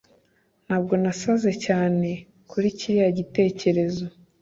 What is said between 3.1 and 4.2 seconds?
gitekerezo